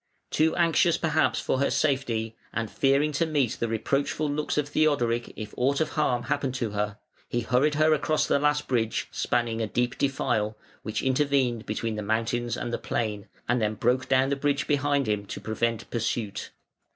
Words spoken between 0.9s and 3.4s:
perhaps for her safety, and fearing to